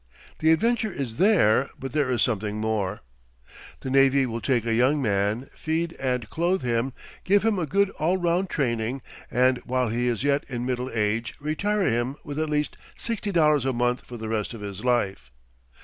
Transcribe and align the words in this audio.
The 0.39 0.51
adventure 0.51 0.91
is 0.91 1.17
there, 1.17 1.69
but 1.77 1.93
there 1.93 2.09
is 2.09 2.23
something 2.23 2.59
more. 2.59 3.01
The 3.81 3.91
navy 3.91 4.25
will 4.25 4.41
take 4.41 4.65
a 4.65 4.73
young 4.73 4.99
man, 4.99 5.47
feed 5.55 5.95
and 5.99 6.27
clothe 6.27 6.63
him, 6.63 6.93
give 7.23 7.45
him 7.45 7.59
a 7.59 7.67
good 7.67 7.91
all 7.99 8.17
round 8.17 8.49
training, 8.49 9.03
and 9.29 9.59
while 9.59 9.89
he 9.89 10.07
is 10.07 10.23
yet 10.23 10.43
in 10.49 10.65
middle 10.65 10.89
age 10.91 11.35
retire 11.39 11.83
him 11.83 12.15
with 12.23 12.39
at 12.39 12.49
least 12.49 12.77
$60 12.97 13.63
a 13.63 13.73
month 13.73 14.01
for 14.03 14.17
the 14.17 14.27
rest 14.27 14.55
of 14.55 14.61
his 14.61 14.83
life. 14.83 15.29